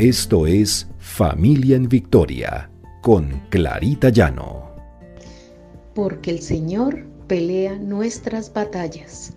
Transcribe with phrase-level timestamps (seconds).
[0.00, 2.70] Esto es Familia en Victoria
[3.02, 4.74] con Clarita Llano.
[5.94, 9.34] Porque el Señor pelea nuestras batallas.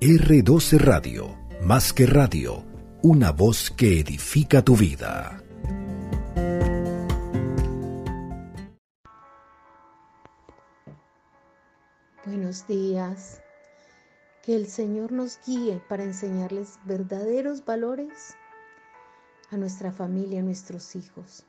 [0.00, 2.62] R12 Radio, más que radio,
[3.02, 5.42] una voz que edifica tu vida.
[12.24, 13.42] Buenos días.
[14.44, 18.36] Que el Señor nos guíe para enseñarles verdaderos valores
[19.50, 21.44] a nuestra familia, a nuestros hijos.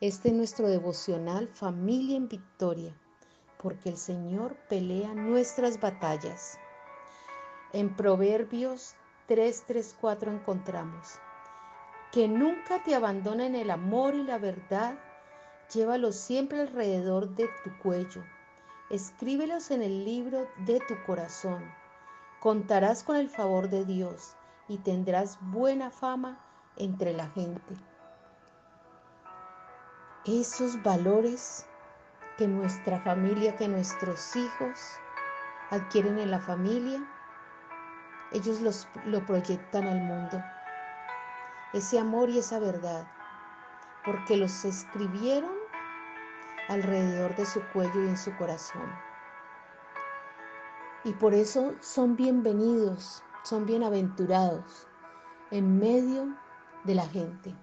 [0.00, 2.92] Este es nuestro devocional Familia en Victoria,
[3.62, 6.58] porque el Señor pelea nuestras batallas.
[7.72, 8.94] En Proverbios
[9.28, 11.18] 3:34 encontramos
[12.12, 14.98] que nunca te abandonen el amor y la verdad,
[15.72, 18.22] llévalos siempre alrededor de tu cuello,
[18.90, 21.64] escríbelos en el libro de tu corazón.
[22.40, 24.34] Contarás con el favor de Dios
[24.68, 26.38] y tendrás buena fama
[26.76, 27.74] entre la gente.
[30.24, 31.66] Esos valores
[32.38, 34.80] que nuestra familia, que nuestros hijos
[35.70, 37.02] adquieren en la familia,
[38.32, 40.42] ellos los, lo proyectan al mundo.
[41.72, 43.06] Ese amor y esa verdad,
[44.04, 45.52] porque los escribieron
[46.68, 48.90] alrededor de su cuello y en su corazón.
[51.04, 54.86] Y por eso son bienvenidos, son bienaventurados
[55.50, 56.34] en medio
[56.84, 57.54] de la gente.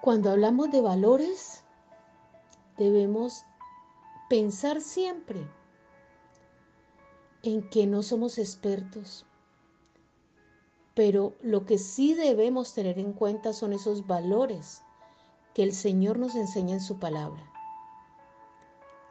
[0.00, 1.62] Cuando hablamos de valores,
[2.78, 3.44] debemos
[4.28, 5.46] pensar siempre
[7.42, 9.26] en que no somos expertos,
[10.94, 14.82] pero lo que sí debemos tener en cuenta son esos valores
[15.54, 17.44] que el Señor nos enseña en su palabra.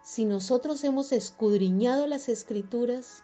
[0.03, 3.23] Si nosotros hemos escudriñado las escrituras,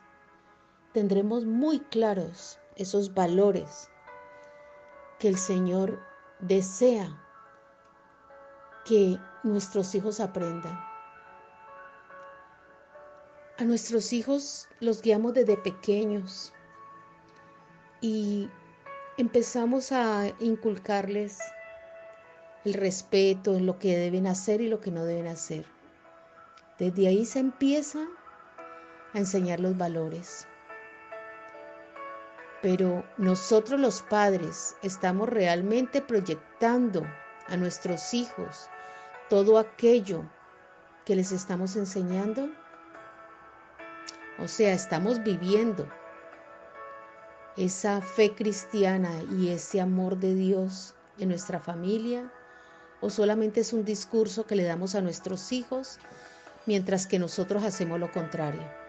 [0.94, 3.90] tendremos muy claros esos valores
[5.20, 6.00] que el Señor
[6.40, 7.10] desea
[8.86, 10.80] que nuestros hijos aprendan.
[13.58, 16.54] A nuestros hijos los guiamos desde pequeños
[18.02, 18.50] y
[19.18, 21.40] empezamos a inculcarles
[22.66, 25.66] el respeto en lo que deben hacer y lo que no deben hacer.
[26.78, 28.06] Desde ahí se empieza
[29.14, 30.48] a enseñar los valores.
[32.66, 37.06] Pero nosotros los padres estamos realmente proyectando
[37.48, 38.72] a nuestros hijos
[39.30, 40.28] todo aquello
[41.06, 42.50] que les estamos enseñando.
[44.40, 45.88] O sea, estamos viviendo
[47.56, 52.34] esa fe cristiana y ese amor de Dios en nuestra familia
[53.00, 56.00] o solamente es un discurso que le damos a nuestros hijos
[56.66, 58.85] mientras que nosotros hacemos lo contrario.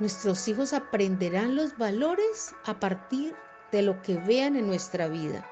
[0.00, 3.36] Nuestros hijos aprenderán los valores a partir
[3.70, 5.46] de lo que vean en nuestra vida.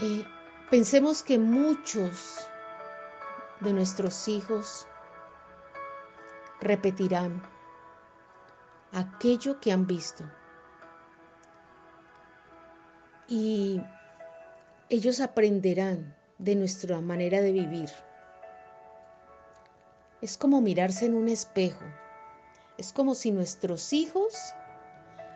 [0.00, 0.24] Eh,
[0.70, 2.48] pensemos que muchos
[3.60, 4.88] de nuestros hijos
[6.60, 7.42] repetirán
[8.92, 10.24] aquello que han visto.
[13.28, 13.82] Y
[14.88, 17.90] ellos aprenderán de nuestra manera de vivir.
[20.24, 21.84] Es como mirarse en un espejo.
[22.78, 24.32] Es como si nuestros hijos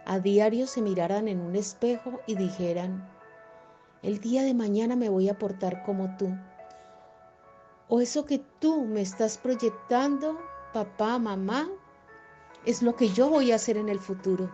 [0.06, 3.06] a diario se miraran en un espejo y dijeran,
[4.00, 6.34] el día de mañana me voy a portar como tú.
[7.88, 10.40] O eso que tú me estás proyectando,
[10.72, 11.68] papá, mamá,
[12.64, 14.50] es lo que yo voy a hacer en el futuro.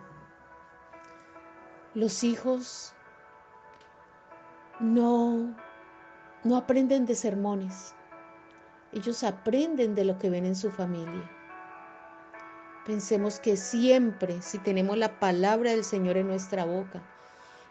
[1.93, 2.93] Los hijos
[4.81, 5.55] no,
[6.43, 7.95] no aprenden de sermones.
[8.95, 11.29] Ellos aprenden de lo que ven en su familia.
[12.85, 17.03] Pensemos que siempre, si tenemos la palabra del Señor en nuestra boca,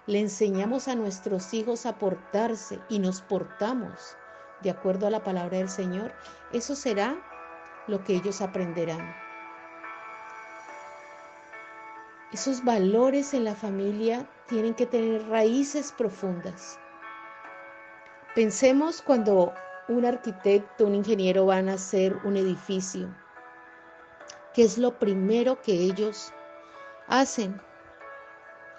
[0.06, 4.16] le enseñamos a nuestros hijos a portarse y nos portamos
[4.62, 6.12] de acuerdo a la palabra del Señor,
[6.52, 7.16] eso será
[7.86, 9.14] lo que ellos aprenderán.
[12.32, 16.78] Esos valores en la familia tienen que tener raíces profundas.
[18.34, 19.54] Pensemos cuando
[19.88, 23.14] un arquitecto, un ingeniero van a hacer un edificio,
[24.54, 26.32] ¿qué es lo primero que ellos
[27.06, 27.60] hacen?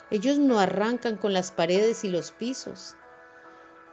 [0.09, 2.95] Ellos no arrancan con las paredes y los pisos.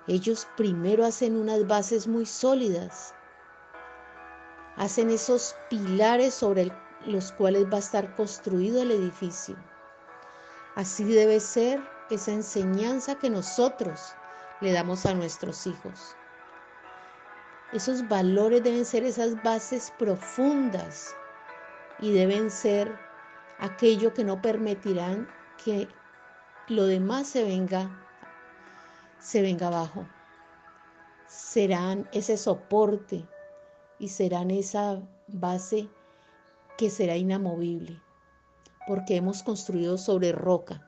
[0.07, 3.15] Ellos primero hacen unas bases muy sólidas.
[4.77, 6.73] Hacen esos pilares sobre
[7.07, 9.57] los cuales va a estar construido el edificio.
[10.77, 11.81] Así debe ser
[12.11, 14.15] esa enseñanza que nosotros
[14.61, 16.17] le damos a nuestros hijos.
[17.73, 21.15] Esos valores deben ser esas bases profundas
[22.01, 22.93] y deben ser
[23.59, 25.29] aquello que no permitirán
[25.65, 25.89] que
[26.69, 28.03] lo demás se venga
[29.23, 30.07] se venga abajo.
[31.29, 33.27] Serán ese soporte
[33.99, 35.89] y serán esa base
[36.77, 38.01] que será inamovible,
[38.87, 40.87] porque hemos construido sobre roca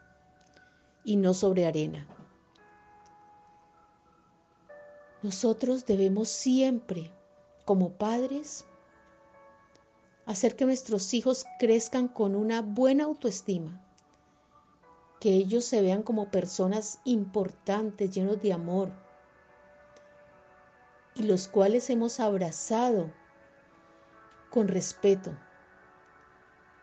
[1.05, 2.07] y no sobre arena.
[5.25, 7.11] Nosotros debemos siempre,
[7.65, 8.67] como padres,
[10.27, 13.83] hacer que nuestros hijos crezcan con una buena autoestima,
[15.21, 18.91] que ellos se vean como personas importantes, llenos de amor,
[21.15, 23.11] y los cuales hemos abrazado
[24.51, 25.35] con respeto,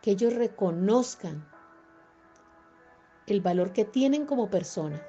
[0.02, 1.48] que ellos reconozcan
[3.28, 5.04] el valor que tienen como personas.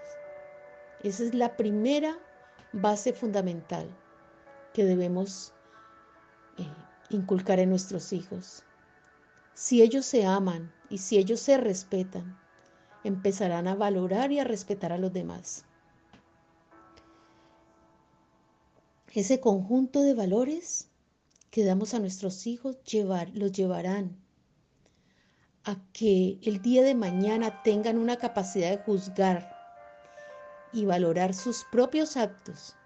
[1.02, 2.18] Esa es la primera
[2.72, 3.88] base fundamental
[4.72, 5.52] que debemos
[6.58, 6.66] eh,
[7.10, 8.62] inculcar en nuestros hijos.
[9.54, 12.38] Si ellos se aman y si ellos se respetan,
[13.04, 15.64] empezarán a valorar y a respetar a los demás.
[19.12, 20.88] Ese conjunto de valores
[21.50, 22.78] que damos a nuestros hijos
[23.34, 24.16] los llevarán
[25.64, 29.51] a que el día de mañana tengan una capacidad de juzgar
[30.72, 32.76] y valorar sus propios actos.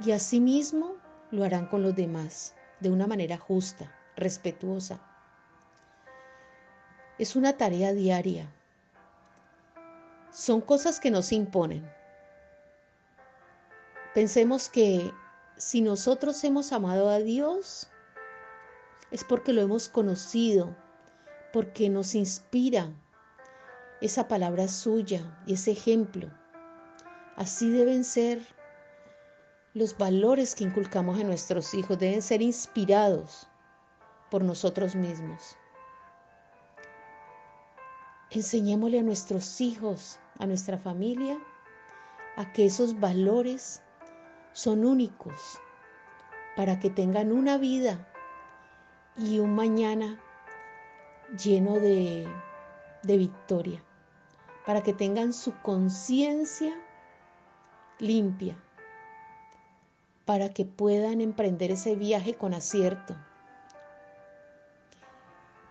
[0.00, 0.96] Y asimismo
[1.30, 5.00] lo harán con los demás de una manera justa, respetuosa.
[7.18, 8.52] Es una tarea diaria.
[10.30, 11.90] Son cosas que nos imponen.
[14.14, 15.12] Pensemos que
[15.56, 17.88] si nosotros hemos amado a Dios,
[19.10, 20.76] es porque lo hemos conocido,
[21.52, 22.90] porque nos inspira,
[24.06, 26.28] esa palabra suya y ese ejemplo.
[27.36, 28.40] Así deben ser
[29.74, 33.46] los valores que inculcamos en nuestros hijos, deben ser inspirados
[34.30, 35.56] por nosotros mismos.
[38.30, 41.38] Enseñémosle a nuestros hijos, a nuestra familia,
[42.36, 43.82] a que esos valores
[44.52, 45.58] son únicos
[46.56, 48.08] para que tengan una vida
[49.18, 50.18] y un mañana
[51.42, 52.26] lleno de,
[53.02, 53.85] de victoria
[54.66, 56.74] para que tengan su conciencia
[58.00, 58.56] limpia,
[60.24, 63.16] para que puedan emprender ese viaje con acierto.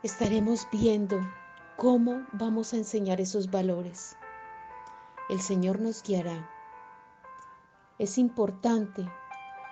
[0.02, 1.20] Estaremos viendo
[1.76, 4.16] cómo vamos a enseñar esos valores.
[5.30, 6.50] El Señor nos guiará.
[8.00, 9.06] Es importante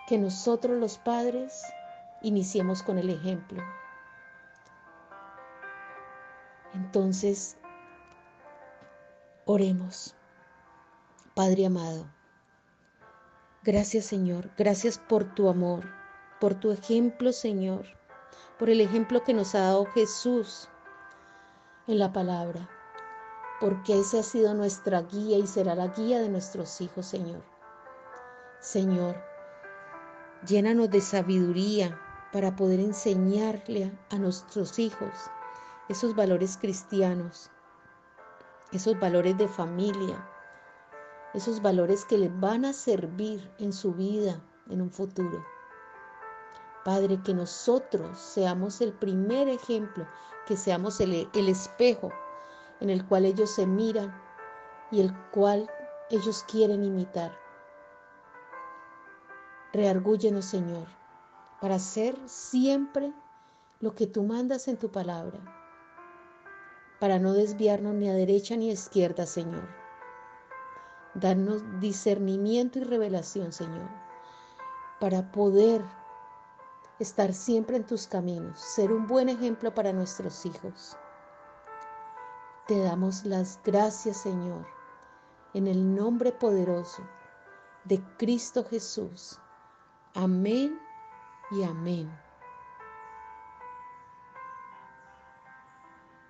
[0.07, 1.63] que nosotros los padres
[2.23, 3.63] iniciemos con el ejemplo.
[6.73, 7.55] Entonces,
[9.45, 10.15] Oremos.
[11.35, 12.09] Padre amado,
[13.61, 15.83] gracias Señor, gracias por tu amor,
[16.39, 17.85] por tu ejemplo Señor,
[18.57, 20.69] por el ejemplo que nos ha dado Jesús
[21.87, 22.69] en la palabra,
[23.59, 27.43] porque esa ha sido nuestra guía y será la guía de nuestros hijos Señor.
[28.61, 29.21] Señor,
[30.47, 31.99] llénanos de sabiduría
[32.31, 35.11] para poder enseñarle a nuestros hijos
[35.89, 37.51] esos valores cristianos
[38.73, 40.27] esos valores de familia,
[41.33, 45.45] esos valores que les van a servir en su vida en un futuro.
[46.83, 50.07] Padre, que nosotros seamos el primer ejemplo,
[50.47, 52.09] que seamos el, el, espejo
[52.79, 54.13] en el cual ellos se miran
[54.91, 55.69] y el cual
[56.09, 57.31] ellos quieren imitar.
[59.71, 60.87] Reargúyenos, Señor,
[61.61, 63.13] para hacer siempre
[63.79, 65.62] lo que tú mandas en tu palabra
[67.03, 69.67] para no desviarnos ni a derecha ni a izquierda, Señor.
[71.15, 73.89] Darnos discernimiento y revelación, Señor,
[75.01, 75.83] para poder
[76.99, 80.95] estar siempre en tus caminos, ser un buen ejemplo para nuestros hijos.
[82.67, 84.65] Te damos las gracias, Señor,
[85.53, 87.03] en el nombre poderoso
[87.83, 89.37] de Cristo Jesús.
[90.13, 90.79] Amén
[91.51, 92.09] y amén.